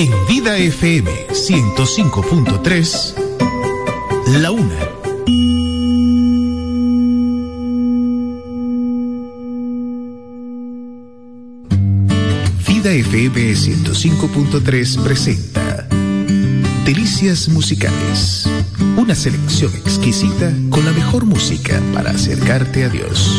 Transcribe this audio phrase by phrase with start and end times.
[0.00, 3.14] En Vida FM 105.3,
[4.40, 4.88] La Una.
[12.66, 15.86] Vida FM 105.3 presenta
[16.86, 18.48] Delicias Musicales.
[18.96, 23.38] Una selección exquisita con la mejor música para acercarte a Dios.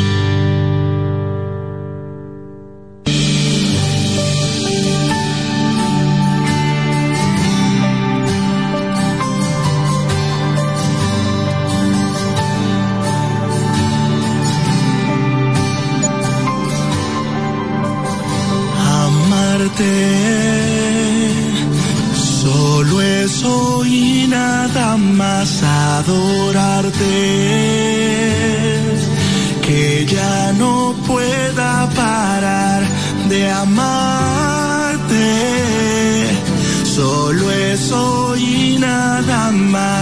[39.22, 40.02] Dios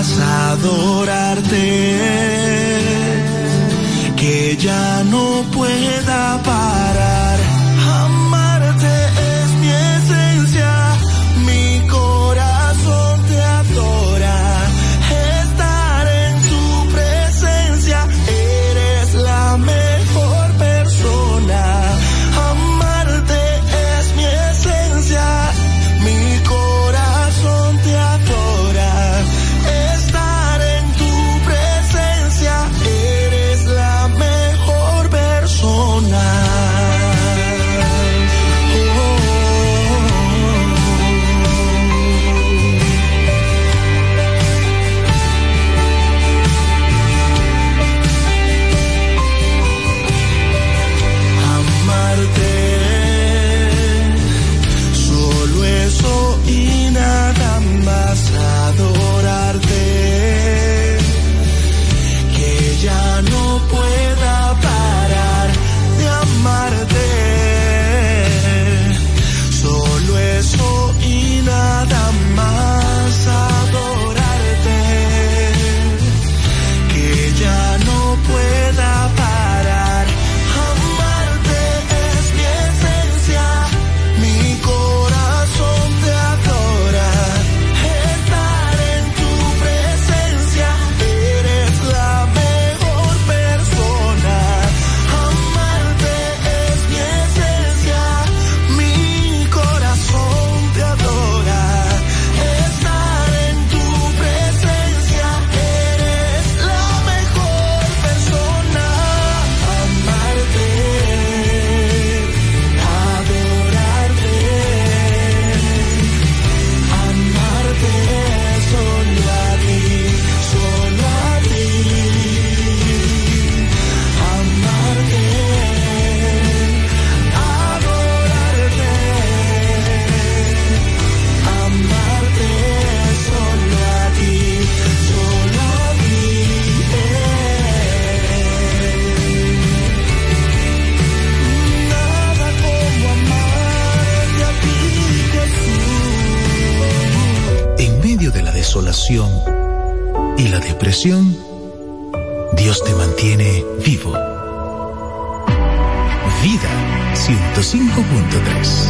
[156.41, 156.69] Vida
[157.13, 158.89] 105.3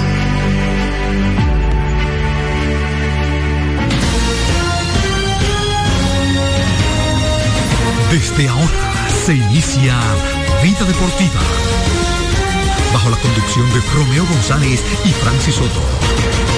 [8.11, 8.63] Desde ahora
[9.25, 9.99] se inicia
[10.61, 11.41] Vida Deportiva.
[12.93, 16.48] Bajo la conducción de Romeo González y Francis Soto.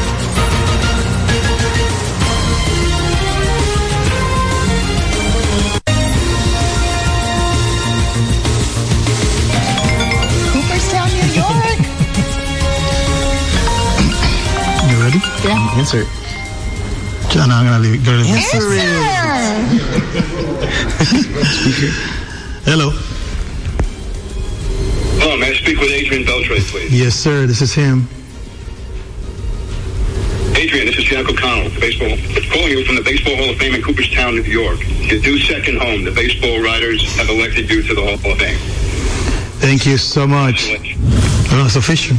[15.12, 15.52] Yeah.
[15.52, 16.08] Um, answer it.
[17.32, 18.06] John, I'm gonna leave.
[18.06, 18.60] Go to Answer.
[22.64, 22.92] Hello.
[25.20, 26.94] Hello, may I speak with Adrian Beltre, please?
[26.98, 27.46] Yes, sir.
[27.46, 28.08] This is him.
[30.56, 32.16] Adrian, this is Jack O'Connell, the baseball,
[32.54, 34.80] calling you from the Baseball Hall of Fame in Cooperstown, New York.
[35.10, 36.06] Your due second home.
[36.06, 38.58] The baseball writers have elected you to the Hall of Fame.
[39.60, 40.70] Thank you so much.
[41.52, 42.16] Well, it's official.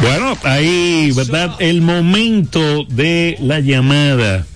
[0.00, 1.56] Bueno, ahí, ¿verdad?
[1.58, 4.46] El momento de la llamada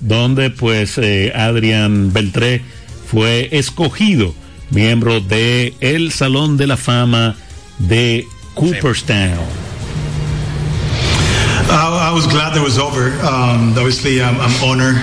[0.00, 2.62] donde pues eh, Adrián Beltré
[3.06, 4.34] fue escogido
[4.70, 7.36] miembro de el Salón de la Fama
[7.78, 9.38] de Cooperstown.
[11.68, 13.12] I, I was glad that it was over.
[13.22, 14.96] Obviously, I'm, I'm honored.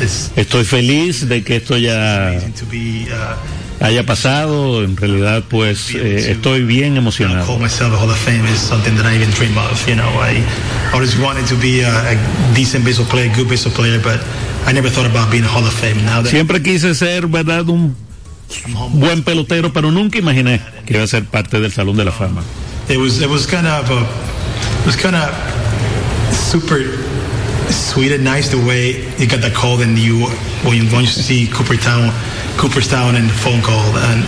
[0.00, 2.40] It's Estoy feliz de que esto ya
[3.80, 4.82] haya pasado.
[4.84, 7.58] En realidad, pues eh, estoy bien emocionado.
[7.58, 9.86] myself a Hall of Fame is something that I even dream of.
[9.88, 10.42] You know, I
[10.92, 12.16] always wanted to be a, a
[12.54, 14.20] decent baseball player, good baseball player, but
[14.66, 15.96] I never thought about being a Hall of Fame.
[16.04, 17.68] Now that Siempre quise ser, ¿verdad?
[17.68, 17.94] Un
[18.94, 22.42] buen pelotero, pero nunca imaginé que iba a ser parte del Salón de la Fama.
[22.88, 24.00] it was it was kind of a,
[24.80, 25.28] it was kind of
[26.32, 26.80] super
[27.70, 30.24] sweet and nice the way you got that call and you
[30.64, 32.08] when you, when you see Cooperstown,
[32.58, 34.24] Cooperstown and the phone call and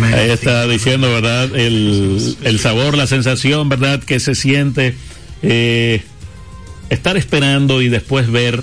[0.00, 0.14] man.
[0.14, 1.54] Ahí está diciendo, ¿verdad?
[1.54, 4.02] El, el sabor, la sensación, ¿verdad?
[4.02, 4.94] Que se siente
[5.42, 6.02] eh,
[6.90, 8.62] estar esperando y después ver,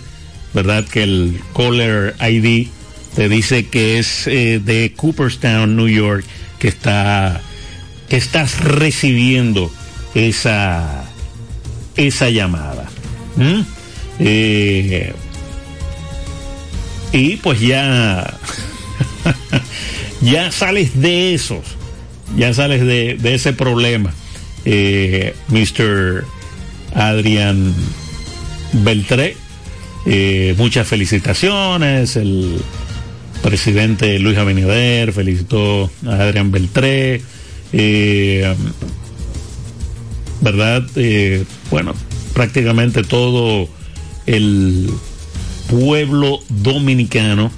[0.54, 0.86] ¿verdad?
[0.86, 2.68] Que el caller ID
[3.16, 6.26] te dice que es eh, de Cooperstown, New York,
[6.60, 7.42] que está
[8.10, 9.72] que estás recibiendo
[10.16, 11.06] esa
[11.96, 12.90] esa llamada.
[13.36, 13.62] ¿Mm?
[14.20, 15.14] Eh,
[17.14, 18.40] y pues ya
[20.22, 21.64] ya sales de esos,
[22.36, 24.14] ya sales de, de ese problema,
[24.66, 26.26] eh, Mr.
[26.96, 27.74] Adrian
[28.74, 29.38] Beltré.
[30.06, 32.58] Eh, muchas felicitaciones, el
[33.42, 37.22] presidente Luis Abinader felicitó a Adrian Beltré.
[37.72, 38.56] eh,
[40.42, 40.84] ¿Verdad?
[41.70, 41.94] Bueno,
[42.34, 43.70] prácticamente todo
[44.26, 44.90] el
[45.74, 47.52] pueblo dominicano,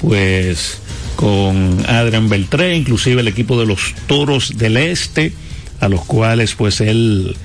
[0.00, 0.80] pues
[1.16, 5.32] con Adrian Beltré, inclusive el equipo de los Toros del Este,
[5.80, 7.36] a los cuales pues él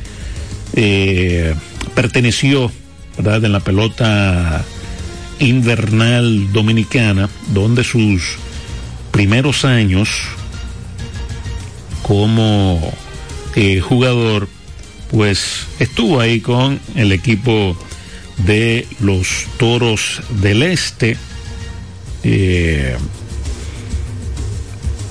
[0.75, 1.55] eh,
[1.95, 2.71] perteneció,
[3.17, 3.43] ¿verdad?
[3.43, 4.63] En la pelota
[5.39, 8.37] invernal dominicana, donde sus
[9.11, 10.09] primeros años
[12.03, 12.93] como
[13.55, 14.47] eh, jugador,
[15.09, 17.75] pues estuvo ahí con el equipo
[18.37, 21.17] de los Toros del Este.
[22.23, 22.95] Eh,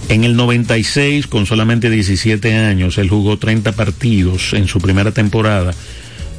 [0.08, 5.72] en el 96, con solamente 17 años, él jugó 30 partidos en su primera temporada.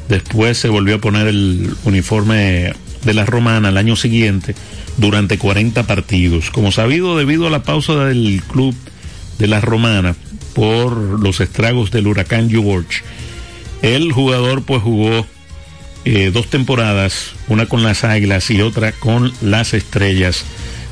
[0.09, 4.53] Después se volvió a poner el uniforme de la Romana el año siguiente
[4.97, 6.51] durante 40 partidos.
[6.51, 8.75] Como sabido, debido a la pausa del club
[9.39, 10.15] de la Romana
[10.53, 13.01] por los estragos del huracán George,
[13.81, 15.25] el jugador pues jugó
[16.05, 20.43] eh, dos temporadas, una con las Águilas y otra con las Estrellas,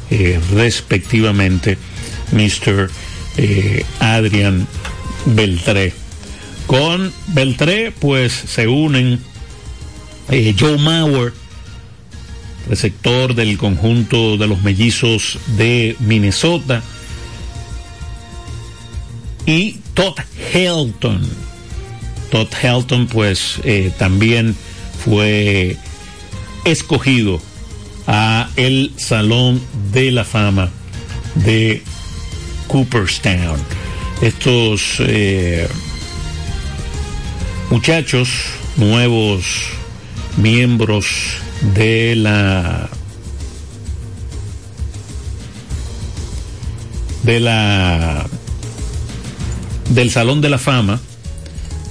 [0.09, 1.77] eh, respectivamente,
[2.31, 2.89] Mr.
[3.35, 4.67] eh, Adrian
[5.25, 5.93] Beltré.
[6.65, 9.19] Con Beltré, pues se unen
[10.57, 11.33] Joe Mauer,
[12.69, 16.81] receptor del conjunto de los mellizos de Minnesota,
[19.45, 20.17] y Todd
[20.53, 21.19] Helton.
[22.29, 23.59] Todd Helton, pues
[23.97, 24.55] también
[25.03, 25.77] fue
[26.65, 27.41] escogido
[28.07, 30.69] a el Salón de la Fama
[31.35, 31.83] de
[32.67, 33.59] Cooperstown.
[34.21, 35.67] Estos eh,
[37.69, 38.29] muchachos,
[38.77, 39.45] nuevos
[40.37, 41.05] miembros
[41.73, 42.89] de la
[47.23, 48.27] de la
[49.89, 50.99] del Salón de la Fama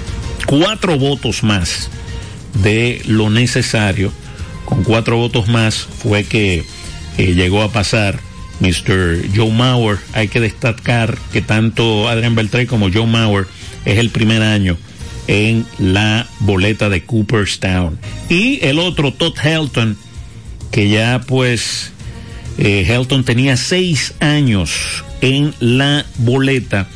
[0.46, 1.90] cuatro votos más
[2.64, 4.12] de lo necesario.
[4.66, 6.64] Con cuatro votos más fue que
[7.18, 8.20] eh, llegó a pasar
[8.60, 9.30] Mr.
[9.36, 9.98] Joe Mauer.
[10.14, 13.48] Hay que destacar que tanto Adrian Beltré como Joe Mauer
[13.86, 14.78] es el primer año
[15.28, 18.00] en la boleta de Cooperstown.
[18.30, 19.98] Y el otro, Todd Helton,
[20.72, 21.92] que ya pues
[22.58, 26.88] eh, Helton tenía seis años en la boleta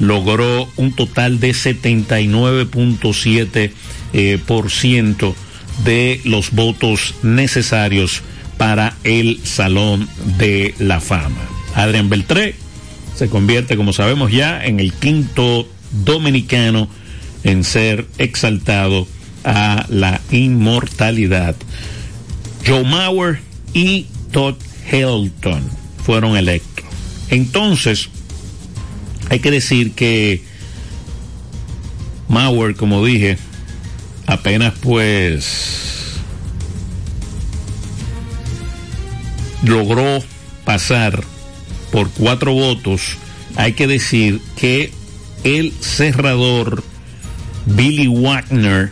[0.00, 3.70] logró un total de 79.7%
[4.12, 5.36] eh, por ciento
[5.84, 8.22] de los votos necesarios
[8.58, 11.48] para el Salón de la Fama.
[11.74, 12.56] Adrián Beltré
[13.14, 15.68] se convierte, como sabemos ya, en el quinto
[16.04, 16.88] dominicano
[17.44, 19.06] en ser exaltado
[19.44, 21.56] a la inmortalidad.
[22.66, 23.40] Joe Mauer
[23.72, 24.56] y Todd
[24.90, 25.62] Helton
[26.04, 26.84] fueron electos.
[27.30, 28.10] Entonces,
[29.30, 30.42] hay que decir que
[32.28, 33.38] Mauer, como dije,
[34.26, 36.16] apenas pues
[39.62, 40.22] logró
[40.64, 41.22] pasar
[41.92, 43.16] por cuatro votos.
[43.54, 44.92] Hay que decir que
[45.44, 46.82] el cerrador
[47.66, 48.90] Billy Wagner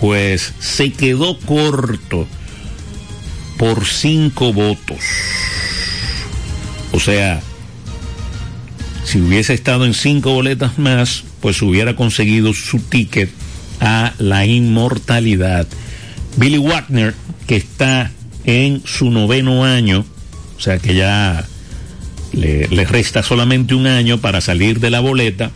[0.00, 2.26] pues se quedó corto
[3.56, 4.98] por cinco votos.
[6.90, 7.40] O sea,
[9.08, 13.30] si hubiese estado en cinco boletas más, pues hubiera conseguido su ticket
[13.80, 15.66] a la inmortalidad.
[16.36, 17.14] Billy Wagner,
[17.46, 18.10] que está
[18.44, 20.04] en su noveno año,
[20.58, 21.42] o sea que ya
[22.34, 25.52] le, le resta solamente un año para salir de la boleta,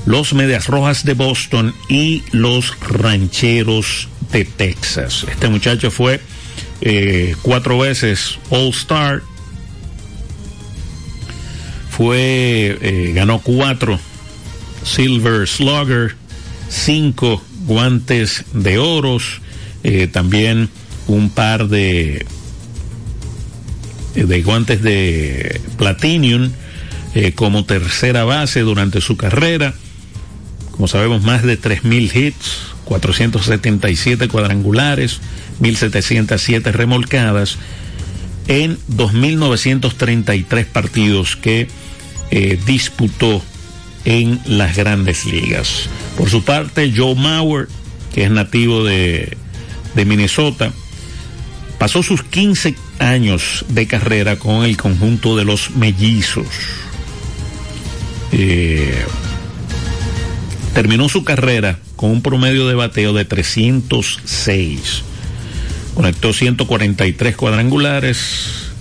[0.06, 5.26] los Medias Rojas de Boston y los Rancheros de Texas.
[5.30, 6.22] Este muchacho fue
[6.82, 9.22] eh, cuatro veces All Star,
[11.90, 14.00] fue eh, ganó cuatro
[14.84, 16.16] Silver Slugger,
[16.70, 19.42] cinco guantes de oros,
[19.84, 20.70] eh, también
[21.08, 22.26] un par de
[24.16, 26.52] de guantes de Platinum
[27.36, 29.74] como tercera base durante su carrera.
[30.82, 35.22] Como sabemos, más de 3.000 hits, 477 cuadrangulares,
[35.62, 37.60] 1.707 remolcadas
[38.48, 41.68] en 2.933 partidos que
[42.32, 43.44] eh, disputó
[44.06, 45.88] en las grandes ligas.
[46.18, 47.68] Por su parte, Joe Mauer,
[48.12, 49.38] que es nativo de,
[49.94, 50.74] Minnesota,
[51.78, 56.48] pasó sus 15 años de carrera con el conjunto de los mellizos.
[58.32, 59.06] Eh,
[60.74, 65.04] terminó su carrera con un promedio de bateo de 306.
[65.94, 68.72] Conectó 143 cuadrangulares,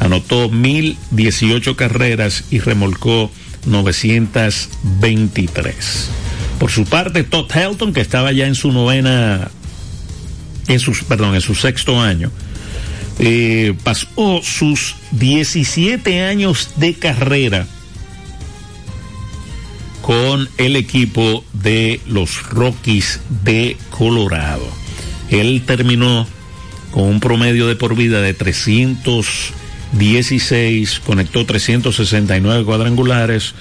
[0.00, 3.30] anotó 1018 carreras y remolcó
[3.66, 6.10] 923.
[6.58, 9.50] Por su parte, Todd Helton, que estaba ya en su novena,
[10.68, 12.30] en su, perdón, en su sexto año,
[13.18, 17.66] eh, pasó sus 17 años de carrera
[20.06, 24.64] con el equipo de los Rockies de Colorado.
[25.30, 26.28] Él terminó
[26.92, 33.54] con un promedio de por vida de 316, conectó 369 cuadrangulares,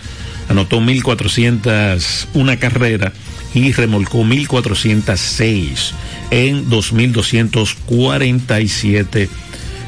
[0.47, 3.11] anotó 1401 carrera
[3.55, 5.93] y remolcó 1406
[6.29, 9.29] en 2247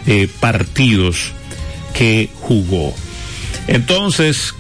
[0.07, 1.33] eh, partidos
[1.93, 2.95] que jugó.
[3.67, 4.55] Entonces,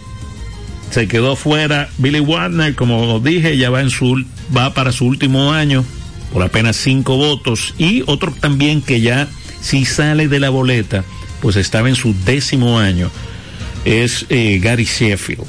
[0.91, 1.89] se quedó fuera.
[1.97, 4.23] Billy Warner, como dije, ya va en su
[4.55, 5.83] va para su último año
[6.31, 7.73] por apenas cinco votos.
[7.77, 9.27] Y otro también que ya
[9.61, 11.03] si sale de la boleta,
[11.41, 13.09] pues estaba en su décimo año,
[13.85, 15.45] es eh, Gary Sheffield.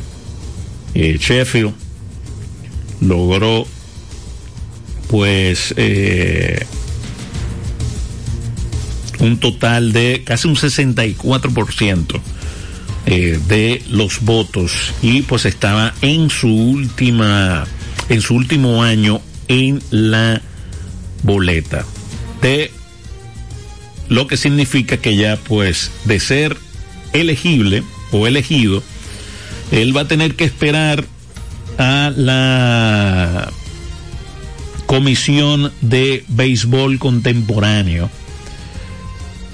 [0.95, 1.73] Eh, Sheffield
[3.01, 3.67] logró
[5.09, 6.67] pues eh,
[9.21, 12.21] un total de casi un 64%
[13.11, 14.93] eh, de los votos.
[15.01, 17.67] Y pues estaba en su última
[18.11, 20.43] en su último año en la
[21.23, 21.87] boleta.
[22.43, 22.71] De
[24.11, 26.59] lo que significa que ya pues de ser
[27.15, 28.83] elegible o elegido
[29.71, 31.07] él va a tener que esperar
[31.79, 33.51] a la
[34.87, 38.11] Comisión de Béisbol Contemporáneo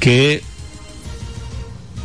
[0.01, 0.43] que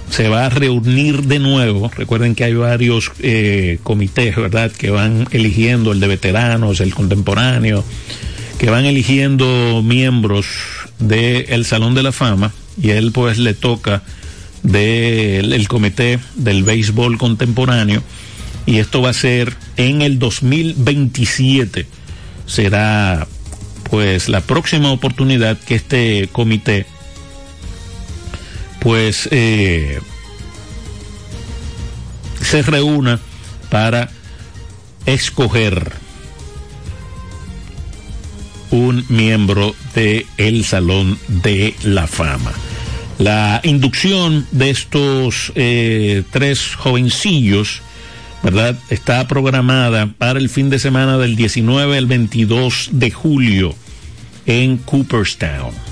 [0.09, 1.91] se va a reunir de nuevo.
[1.95, 7.83] Recuerden que hay varios eh, comités, ¿verdad?, que van eligiendo el de veteranos, el contemporáneo,
[8.57, 10.45] que van eligiendo miembros
[10.99, 12.51] del Salón de la Fama
[12.81, 14.03] y él pues le toca
[14.63, 18.03] del el comité del béisbol contemporáneo
[18.65, 21.87] y esto va a ser en el 2027
[22.45, 23.27] será
[23.89, 26.85] pues la próxima oportunidad que este comité
[28.79, 30.00] pues eh,
[32.41, 33.19] se reúna
[33.69, 34.09] para
[35.05, 35.91] escoger
[38.71, 42.53] un miembro de el Salón de la Fama.
[43.17, 47.81] La inducción de estos eh, tres jovencillos,
[48.43, 48.77] ¿verdad?
[48.89, 53.75] Está programada para el fin de semana del 19 al 22 de julio
[54.45, 55.88] en Cooperstown.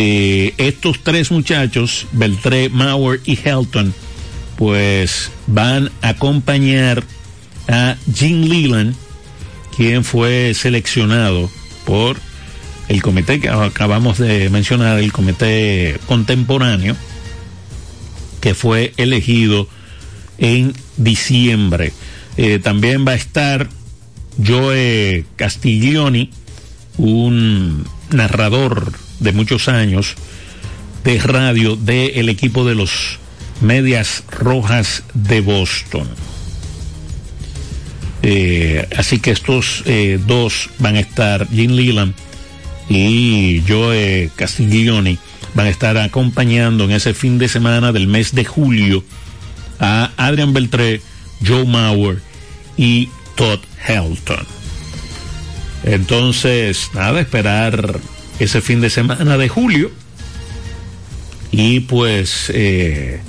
[0.00, 3.92] Eh, estos tres muchachos, Beltré, Mauer y Helton,
[4.56, 7.02] pues van a acompañar
[7.66, 8.94] a Jim Leland,
[9.76, 11.50] quien fue seleccionado
[11.84, 12.16] por
[12.86, 16.94] el comité que acabamos de mencionar, el comité contemporáneo,
[18.40, 19.68] que fue elegido
[20.38, 21.92] en diciembre.
[22.36, 23.68] Eh, también va a estar
[24.46, 26.30] Joe Castiglioni,
[26.98, 30.14] un narrador de muchos años
[31.04, 33.18] de radio del equipo de los
[33.60, 36.08] Medias Rojas de Boston.
[38.22, 42.14] Eh, así que estos eh, dos van a estar, Jim Leland
[42.88, 45.18] y Joe Castiglioni,
[45.54, 49.04] van a estar acompañando en ese fin de semana del mes de julio
[49.80, 51.00] a Adrian Beltré,
[51.46, 52.20] Joe Mauer
[52.76, 54.46] y Todd Helton.
[55.84, 58.00] Entonces, nada, esperar
[58.38, 59.90] ese fin de semana de julio
[61.50, 63.20] y pues eh,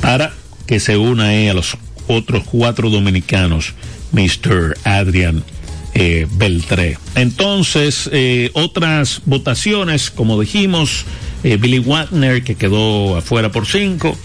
[0.00, 0.32] para
[0.66, 3.74] que se una a los otros cuatro dominicanos,
[4.12, 4.76] Mr.
[4.84, 5.42] Adrian
[5.94, 6.98] eh, Beltré.
[7.14, 11.04] Entonces, eh, otras votaciones, como dijimos,
[11.42, 14.16] eh, Billy Wagner, que quedó afuera por cinco.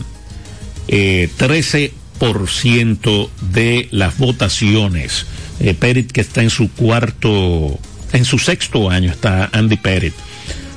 [0.87, 5.25] eh, 13% de las votaciones.
[5.59, 5.75] Eh,
[6.11, 7.79] que está en su cuarto,
[8.11, 10.13] en su sexto año está Andy Pettit.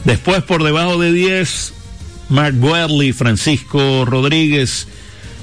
[0.04, 1.72] Después por debajo de 10,
[2.28, 4.86] Mark Bradley, Francisco Rodríguez,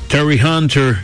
[0.07, 0.99] Terry Hunter,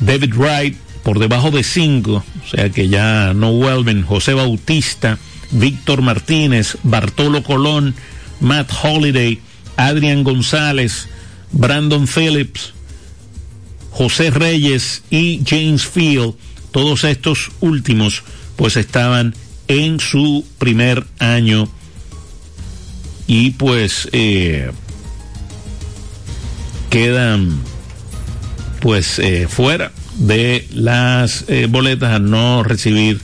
[0.00, 5.18] David Wright, por debajo de 5, o sea que ya no vuelven, José Bautista,
[5.50, 7.94] Víctor Martínez, Bartolo Colón,
[8.40, 9.40] Matt Holiday,
[9.76, 11.08] Adrian González,
[11.52, 12.72] Brandon Phillips,
[13.90, 16.34] José Reyes y James Field,
[16.70, 18.22] todos estos últimos
[18.56, 19.34] pues estaban
[19.68, 21.68] en su primer año.
[23.26, 24.70] Y pues eh,
[26.90, 27.60] quedan
[28.80, 33.20] pues eh, fuera de las eh, boletas a no recibir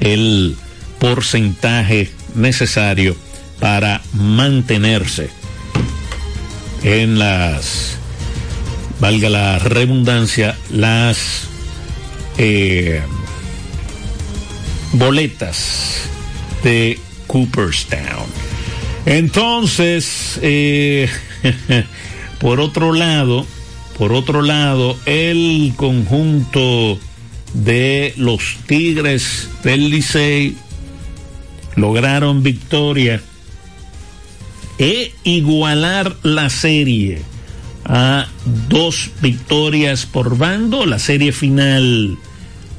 [0.00, 0.56] el
[0.98, 3.16] porcentaje necesario
[3.60, 5.30] para mantenerse
[6.82, 7.96] en las
[9.00, 11.48] valga la redundancia las
[12.38, 13.02] eh,
[14.92, 16.02] boletas
[16.62, 18.26] de Cooperstown.
[19.04, 20.40] Entonces
[22.40, 23.46] por otro lado
[23.98, 26.98] por otro lado, el conjunto
[27.54, 30.56] de los Tigres del Licey
[31.76, 33.22] lograron victoria
[34.78, 37.22] e igualar la serie
[37.84, 38.26] a
[38.68, 42.16] dos victorias por bando, la serie final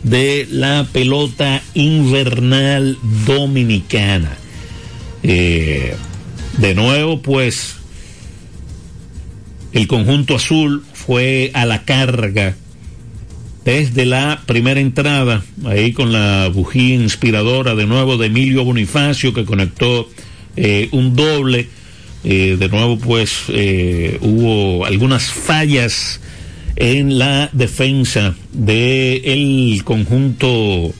[0.01, 4.37] de la pelota invernal dominicana.
[5.23, 5.95] Eh,
[6.57, 7.75] de nuevo, pues
[9.73, 12.55] el conjunto azul fue a la carga
[13.65, 19.45] desde la primera entrada, ahí con la bujía inspiradora de nuevo de Emilio Bonifacio que
[19.45, 20.09] conectó
[20.55, 21.67] eh, un doble.
[22.25, 26.21] Eh, de nuevo pues eh, hubo algunas fallas
[26.77, 30.93] en la defensa del conjunto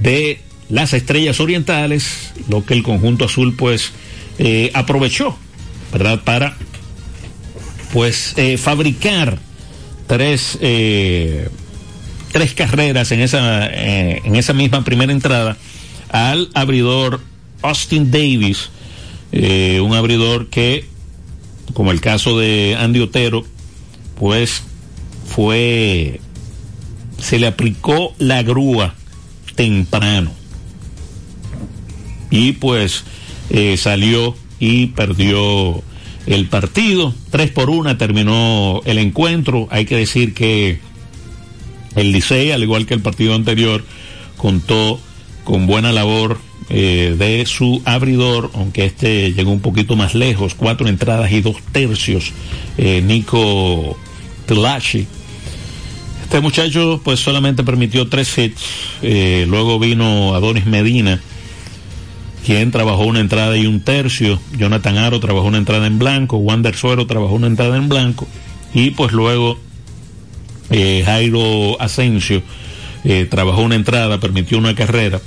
[0.00, 3.92] de las estrellas orientales, lo que el conjunto azul pues
[4.74, 5.38] aprovechó,
[5.92, 6.22] ¿verdad?
[6.22, 6.56] Para
[7.94, 9.38] pues fabricar
[10.08, 11.48] tres, eh,
[12.32, 15.56] tres carreras en esa, eh, en esa misma primera entrada
[16.08, 17.20] al abridor
[17.62, 18.70] Austin Davis,
[19.30, 20.86] eh, un abridor que,
[21.72, 23.44] como el caso de Andy Otero,
[24.18, 24.64] pues
[25.28, 26.20] fue,
[27.20, 28.96] se le aplicó la grúa
[29.54, 30.32] temprano.
[32.28, 33.04] Y pues
[33.76, 35.84] salió y perdió
[36.26, 37.14] el partido.
[37.30, 39.68] tres por una terminó el encuentro.
[39.70, 40.78] Hay que decir que
[41.96, 43.84] el Licey, al igual que el partido anterior,
[44.36, 44.98] contó
[45.44, 46.38] con buena labor
[46.70, 51.56] eh, de su abridor, aunque este llegó un poquito más lejos, cuatro entradas y dos
[51.72, 52.32] tercios,
[52.78, 53.98] eh, Nico
[54.46, 55.06] Tlachi.
[56.22, 58.62] Este muchacho pues solamente permitió tres hits,
[59.02, 61.20] eh, luego vino Adonis Medina,
[62.44, 66.76] quien trabajó una entrada y un tercio, Jonathan Aro trabajó una entrada en blanco, Wander
[66.76, 68.28] Suero trabajó una entrada en blanco,
[68.74, 69.58] y pues luego
[70.70, 72.42] eh, Jairo Asensio
[73.04, 75.20] eh, trabajó una entrada, permitió una carrera,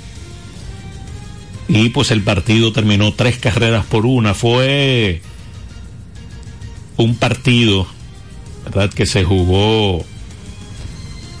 [1.66, 5.20] y pues el partido terminó tres carreras por una, fue
[6.96, 7.86] un partido,
[8.64, 8.90] ¿verdad?
[8.90, 10.04] Que se jugó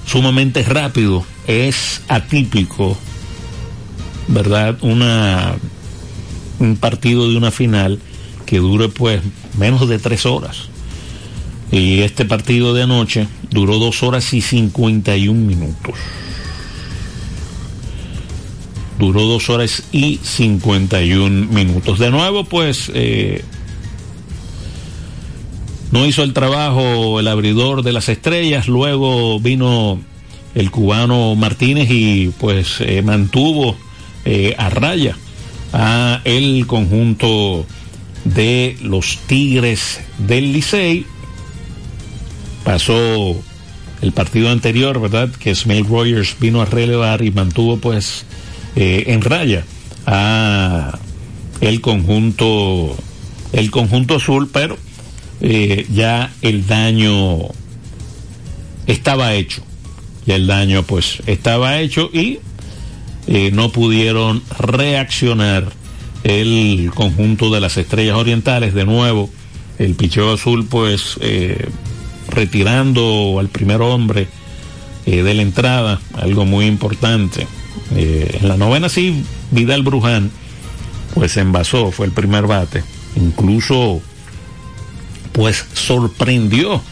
[0.06, 2.98] sumamente rápido, es atípico
[4.28, 4.78] ¿verdad?
[4.82, 5.56] Una,
[6.58, 7.98] un partido de una final
[8.46, 9.22] que dure pues
[9.58, 10.68] menos de tres horas.
[11.70, 15.94] Y este partido de anoche duró dos horas y 51 minutos.
[18.98, 21.98] Duró dos horas y 51 minutos.
[21.98, 23.44] De nuevo, pues, eh,
[25.92, 28.66] no hizo el trabajo el abridor de las estrellas.
[28.66, 30.00] Luego vino
[30.54, 33.76] el cubano Martínez y pues eh, mantuvo
[34.30, 35.16] eh, a raya
[35.72, 37.64] a el conjunto
[38.26, 41.06] de los Tigres del Licey.
[42.62, 43.40] Pasó
[44.02, 45.30] el partido anterior, ¿verdad?
[45.30, 48.26] Que Smith Rogers vino a relevar y mantuvo pues
[48.76, 49.64] eh, en raya
[50.04, 50.98] a
[51.62, 52.94] el conjunto
[53.54, 54.76] el conjunto azul, pero
[55.40, 57.38] eh, ya el daño
[58.86, 59.62] estaba hecho.
[60.26, 62.40] Ya el daño pues estaba hecho y
[63.30, 65.70] eh, no pudieron reaccionar
[66.24, 68.72] el conjunto de las estrellas orientales.
[68.72, 69.28] De nuevo,
[69.78, 71.68] el picheo azul, pues, eh,
[72.30, 74.28] retirando al primer hombre
[75.04, 77.46] eh, de la entrada, algo muy importante.
[77.94, 80.30] en la novena, sí, Vidal Bruján,
[81.14, 82.82] pues se envasó, fue el primer bate.
[83.14, 84.00] Incluso,
[85.32, 86.82] pues, sorprendió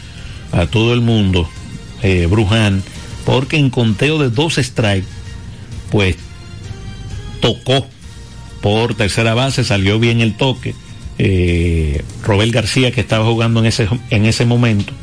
[0.51, 1.49] a todo el mundo,
[2.29, 2.83] Bruján,
[3.25, 5.07] porque en conteo de dos strikes,
[5.91, 6.15] pues
[7.39, 7.87] tocó
[8.61, 10.75] por tercera base, salió bien el toque.
[11.19, 12.03] Eh,
[12.51, 14.93] García, que estaba jugando en ese, en ese momento,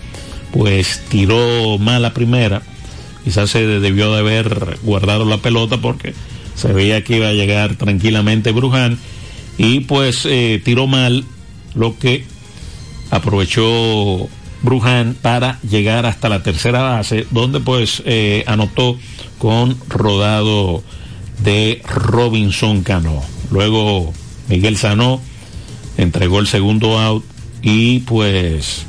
[0.52, 2.62] pues tiró mal la primera.
[3.24, 6.14] Quizás se debió de haber guardado la pelota porque
[6.54, 8.98] se veía que iba a llegar tranquilamente Bruján.
[9.56, 11.24] Y pues eh, tiró mal
[11.74, 12.24] lo que
[13.10, 14.28] aprovechó
[14.62, 18.98] Bruján para llegar hasta la tercera base, donde pues eh, anotó
[19.38, 20.82] con rodado
[21.42, 23.22] de Robinson Cano.
[23.50, 24.12] Luego
[24.48, 25.20] Miguel Sanó
[25.96, 27.24] entregó el segundo out
[27.62, 28.84] y pues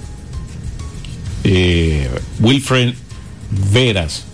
[1.44, 2.94] eh, Wilfred
[3.72, 4.26] Veras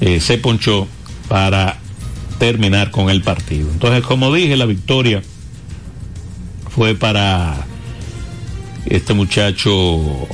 [0.00, 0.86] eh, se ponchó
[1.28, 1.78] para
[2.38, 3.70] terminar con el partido.
[3.70, 5.22] Entonces, como dije, la victoria
[6.68, 7.66] fue para
[8.84, 10.28] este muchacho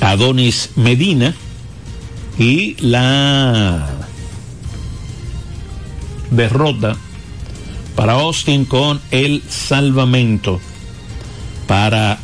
[0.00, 1.34] Adonis Medina
[2.38, 3.88] y la
[6.30, 6.96] derrota
[7.94, 10.60] para Austin con el salvamento
[11.66, 12.18] para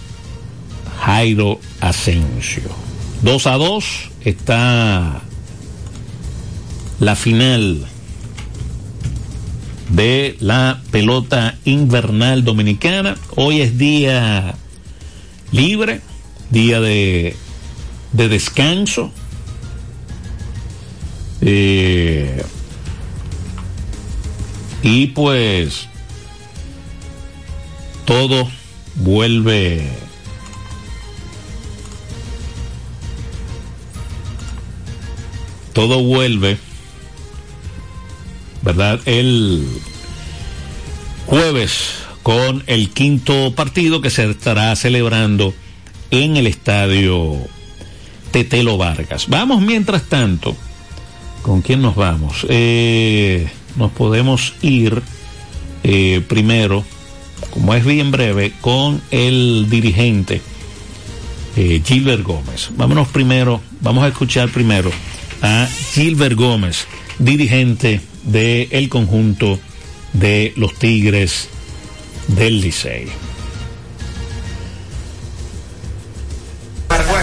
[1.01, 2.63] Jairo Asensio.
[3.23, 3.85] 2 a 2
[4.25, 5.23] está
[7.01, 7.87] la final
[9.89, 13.17] de la pelota invernal dominicana.
[13.37, 14.55] Hoy es día
[15.53, 16.01] libre,
[16.51, 17.35] día de,
[18.13, 19.11] de descanso
[21.43, 22.43] eh,
[24.83, 25.89] y pues
[28.05, 28.51] todo
[28.97, 30.03] vuelve
[35.73, 36.59] todo vuelve,
[38.63, 39.01] ¿verdad?
[39.07, 39.67] El
[41.27, 45.55] jueves con el quinto partido que se estará celebrando
[46.11, 47.37] en el estadio
[48.31, 49.29] Tetelo Vargas.
[49.29, 50.57] Vamos mientras tanto,
[51.43, 52.47] ¿con quién nos vamos?
[52.49, 55.03] Eh, nos podemos ir
[55.85, 56.85] eh, primero,
[57.51, 60.41] como es bien breve, con el dirigente
[61.57, 62.71] eh, Gilbert Gómez.
[62.77, 64.91] Vámonos primero, vamos a escuchar primero
[65.43, 66.87] a Gilbert Gómez,
[67.19, 69.59] dirigente del conjunto
[70.13, 71.49] de los Tigres
[72.29, 73.32] del Licey.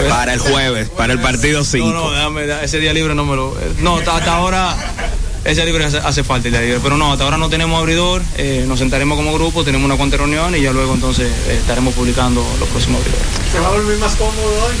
[0.08, 1.86] Para el jueves, para el partido 5.
[1.88, 3.56] No, no, ese día libre no me lo.
[3.80, 4.74] No, hasta, ahora
[5.44, 6.80] ese libre hace, falta el día libre.
[6.82, 8.22] Pero no, hasta ahora no tenemos abridor.
[8.36, 11.94] Eh, nos sentaremos como grupo, tenemos una cuanta reunión y ya luego entonces eh, estaremos
[11.94, 13.26] publicando los próximos abridores.
[13.52, 14.74] ¿Se va a volver más cómodo hoy?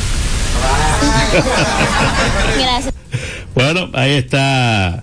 [2.60, 2.94] Gracias.
[3.54, 5.02] Bueno, ahí está,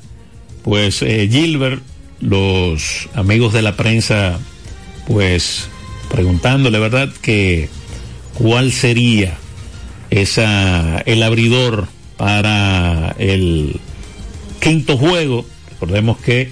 [0.63, 1.83] pues eh, Gilbert,
[2.21, 4.39] los amigos de la prensa,
[5.05, 5.67] pues
[6.09, 7.09] preguntándole, ¿verdad?
[7.21, 7.69] Que
[8.35, 9.37] cuál sería
[10.09, 13.79] esa el abridor para el
[14.59, 15.45] quinto juego.
[15.71, 16.51] Recordemos que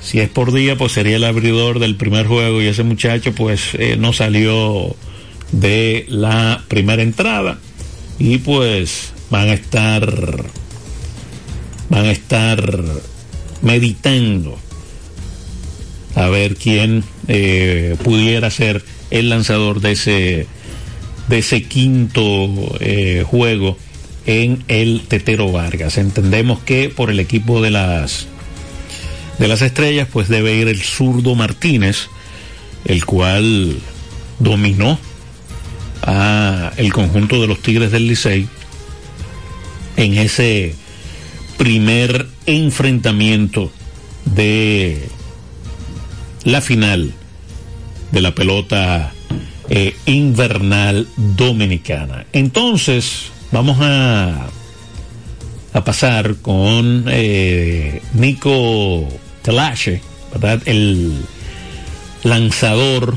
[0.00, 3.74] si es por día, pues sería el abridor del primer juego y ese muchacho pues
[3.74, 4.96] eh, no salió
[5.52, 7.58] de la primera entrada
[8.18, 10.44] y pues van a estar
[11.88, 12.84] van a estar
[13.62, 14.58] meditando
[16.14, 20.46] a ver quién eh, pudiera ser el lanzador de ese
[21.30, 23.78] de ese quinto eh, juego
[24.26, 25.96] en el Tetero Vargas.
[25.96, 28.26] Entendemos que por el equipo de las
[29.38, 32.08] de las estrellas pues debe ir el zurdo Martínez,
[32.84, 33.78] el cual
[34.40, 34.98] dominó
[36.02, 38.48] a el conjunto de los Tigres del Licey
[39.96, 40.74] en ese
[41.58, 43.70] primer enfrentamiento
[44.24, 45.08] de
[46.42, 47.14] la final
[48.10, 49.12] de la pelota
[49.72, 52.26] eh, invernal dominicana.
[52.32, 54.48] Entonces, vamos a,
[55.72, 59.08] a pasar con eh, Nico
[59.42, 60.02] Telache,
[60.32, 60.60] ¿verdad?
[60.66, 61.14] El
[62.24, 63.16] lanzador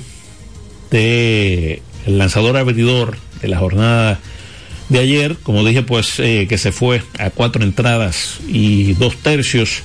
[0.91, 4.19] de el lanzador abridor de la jornada
[4.89, 9.81] de ayer, como dije, pues eh, que se fue a cuatro entradas y dos tercios,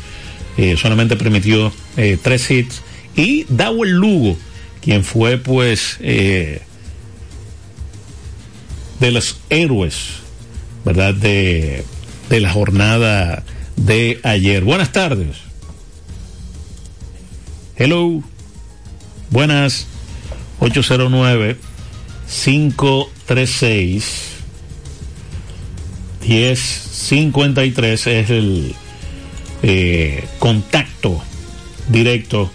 [0.77, 1.73] solamente permitió
[2.21, 2.83] tres hits,
[3.17, 4.37] y Dawel Lugo,
[4.81, 6.63] quien fue pues de
[9.01, 9.97] los héroes,
[10.85, 11.15] ¿verdad?
[11.15, 11.85] De,
[12.29, 13.45] de la jornada
[13.77, 14.65] de ayer.
[14.65, 15.37] Buenas tardes.
[17.77, 18.23] Hello.
[19.31, 19.87] Buenas.
[20.61, 21.57] 809
[22.45, 24.29] 536
[26.27, 28.75] 1053 es el
[29.63, 31.23] eh, contacto
[31.89, 32.51] directo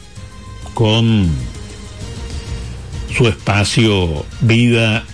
[0.73, 1.29] con
[3.15, 5.05] su espacio vida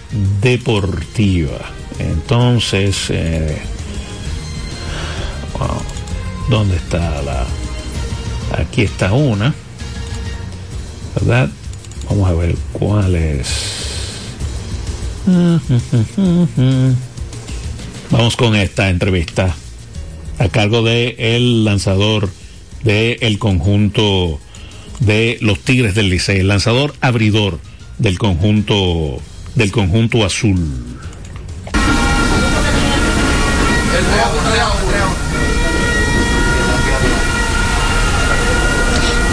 [0.41, 1.59] deportiva.
[1.99, 3.57] Entonces, eh,
[6.49, 7.45] ¿dónde está la?
[8.57, 9.53] Aquí está una,
[11.15, 11.49] ¿verdad?
[12.09, 13.47] Vamos a ver cuál es.
[18.12, 19.55] Vamos con esta entrevista
[20.39, 22.29] a cargo de el lanzador
[22.83, 24.39] del el conjunto
[25.01, 27.59] de los Tigres del Licey, el lanzador abridor
[27.99, 29.21] del conjunto
[29.55, 30.57] del conjunto azul.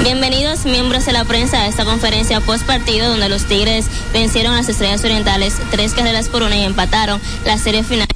[0.03, 4.59] Bienvenidos miembros de la prensa a esta conferencia post partido donde los Tigres vencieron a
[4.59, 8.16] las Estrellas Orientales tres carreras por una y empataron la serie final.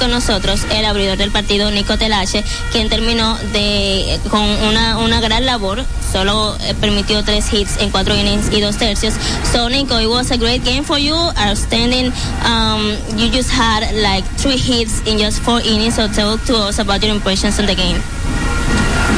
[0.00, 5.44] Con nosotros el abridor del partido Nico Telache quien terminó de con una, una gran
[5.46, 5.84] labor.
[6.10, 9.14] Solo eh, permitió tres hits en cuatro innings y dos tercios.
[9.52, 11.14] So Nico it was a great game for you.
[11.14, 12.12] Outstanding.
[12.44, 16.78] Um, you just had like three hits in just four innings so tell to us
[16.78, 18.00] about your impressions on the game.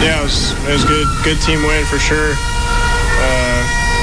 [0.03, 2.35] Yeah it was, it was good good team win for sure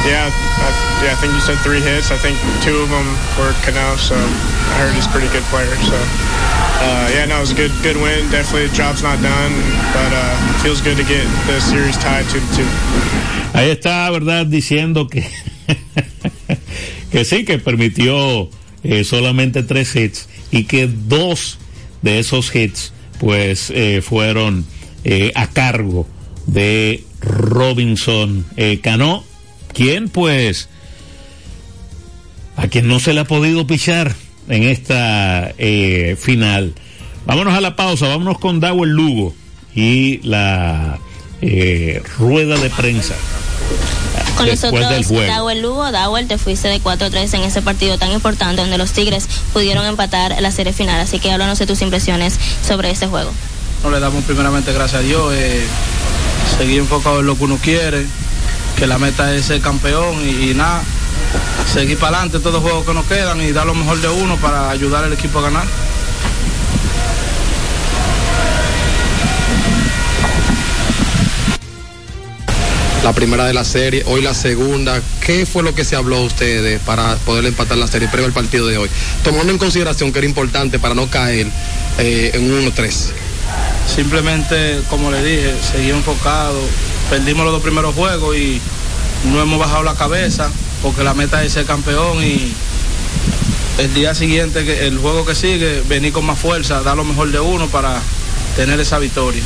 [0.06, 0.70] yeah, I,
[1.04, 2.12] yeah, I think you said three hits.
[2.12, 3.08] I think two of them
[3.40, 5.76] were Cano, so I heard he's a pretty good player.
[5.84, 8.30] So, uh, yeah, no, it was a good, good win.
[8.32, 9.54] Definitely, the job's not done,
[9.92, 12.70] but uh, feels good to get the series tied two to two.
[13.54, 15.28] Ahí está, verdad, diciendo que
[17.12, 18.50] que sí, que permitió
[18.84, 21.58] eh, solamente tres hits y que dos
[22.02, 24.66] de esos hits, pues, eh, fueron
[25.04, 26.08] eh, a cargo
[26.46, 29.24] de Robinson eh, Cano,
[29.80, 30.68] quien pues
[32.58, 34.14] a quien no se le ha podido pichar
[34.50, 36.74] en esta eh, final.
[37.26, 39.34] Vámonos a la pausa, vámonos con Dawel Lugo
[39.74, 41.00] y la
[41.42, 43.16] eh, rueda de prensa.
[44.36, 45.32] Con después del nosotros, juego.
[45.32, 49.30] Dawel Lugo, Dawel, te fuiste de 4-3 en ese partido tan importante donde los Tigres
[49.54, 51.00] pudieron empatar la serie final.
[51.00, 52.38] Así que háblanos de tus impresiones
[52.68, 53.32] sobre este juego.
[53.82, 55.64] No le damos primeramente gracias a Dios, eh,
[56.58, 58.06] seguir enfocado en lo que uno quiere,
[58.80, 60.82] que la meta es ser campeón y, y nada,
[61.72, 64.38] seguir para adelante todos los juegos que nos quedan y dar lo mejor de uno
[64.38, 65.66] para ayudar al equipo a ganar.
[73.10, 75.02] la primera de la serie, hoy la segunda.
[75.26, 78.34] ¿Qué fue lo que se habló a ustedes para poder empatar la serie previo al
[78.34, 78.88] partido de hoy?
[79.24, 81.48] Tomando en consideración que era importante para no caer
[81.98, 82.92] eh, en 1-3.
[83.96, 86.60] Simplemente, como le dije, seguir enfocado.
[87.10, 88.62] Perdimos los dos primeros juegos y
[89.32, 92.54] no hemos bajado la cabeza porque la meta es ser campeón y
[93.80, 97.40] el día siguiente, el juego que sigue, venir con más fuerza, dar lo mejor de
[97.40, 98.00] uno para
[98.56, 99.42] tener esa victoria.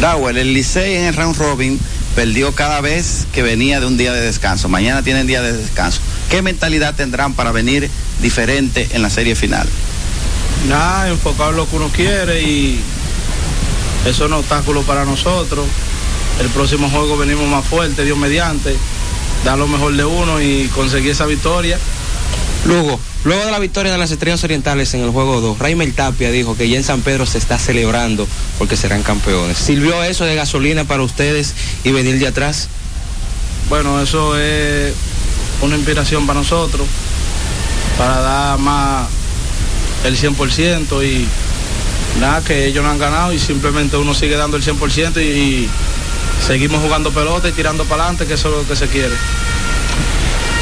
[0.00, 1.78] Dawel, el Licey en el round robin
[2.16, 4.68] perdió cada vez que venía de un día de descanso.
[4.68, 6.00] Mañana tienen día de descanso.
[6.30, 7.88] ¿Qué mentalidad tendrán para venir
[8.20, 9.68] diferente en la serie final?
[10.68, 12.80] Nada, enfocado en lo que uno quiere y
[14.06, 15.66] eso es obstáculo para nosotros.
[16.40, 18.76] El próximo juego venimos más fuerte, Dios mediante,
[19.44, 21.78] dar lo mejor de uno y conseguir esa victoria.
[22.64, 26.30] Luego, luego de la victoria de las Estrellas Orientales en el juego 2, Raimel Tapia
[26.30, 28.26] dijo que ya en San Pedro se está celebrando
[28.58, 29.58] porque serán campeones.
[29.58, 32.68] ¿Sirvió eso de gasolina para ustedes y venir de atrás?
[33.68, 34.92] Bueno, eso es
[35.60, 36.86] una inspiración para nosotros,
[37.98, 39.08] para dar más
[40.04, 41.26] el 100% y
[42.20, 45.70] nada, que ellos no han ganado y simplemente uno sigue dando el 100% y, y
[46.46, 49.14] seguimos jugando pelota y tirando para adelante, que eso es lo que se quiere.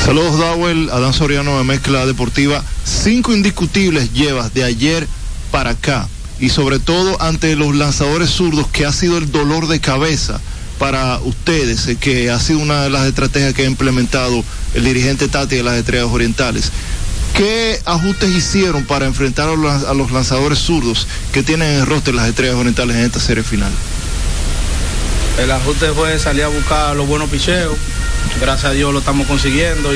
[0.04, 2.64] Saludos Dawel, Adán Soriano de Mezcla Deportiva.
[2.84, 5.06] Cinco indiscutibles llevas de ayer
[5.50, 9.80] para acá y sobre todo ante los lanzadores zurdos que ha sido el dolor de
[9.80, 10.40] cabeza
[10.78, 14.42] para ustedes, eh, que ha sido una de las estrategias que ha implementado
[14.74, 16.72] el dirigente Tati de las Estrellas Orientales.
[17.34, 22.28] ¿Qué ajustes hicieron para enfrentar a los lanzadores zurdos que tienen en el roster las
[22.28, 23.70] Estrellas Orientales en esta serie final?
[25.38, 27.74] El ajuste fue salir a buscar los buenos picheos.
[28.40, 29.88] Gracias a Dios lo estamos consiguiendo.